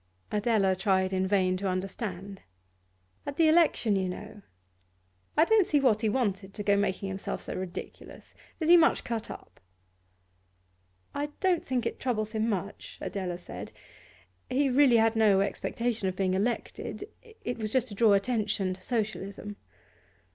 [0.31, 2.41] Adela tried in vain to understand.
[3.27, 4.41] 'At the election, you know.
[5.37, 8.33] I don't see what he wanted to go making himself so ridiculous.
[8.59, 9.59] Is he much cut up?'
[11.13, 13.73] 'I don't think it troubles him much,' Adela said;
[14.49, 17.07] 'he really had no expectation of being elected.
[17.43, 19.55] It was just to draw attention to Socialism.